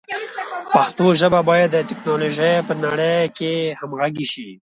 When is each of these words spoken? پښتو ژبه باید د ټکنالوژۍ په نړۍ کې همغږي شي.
پښتو 0.73 1.05
ژبه 1.19 1.39
باید 1.49 1.69
د 1.73 1.77
ټکنالوژۍ 1.89 2.53
په 2.67 2.73
نړۍ 2.83 3.17
کې 3.37 3.53
همغږي 3.79 4.25
شي. 4.33 4.49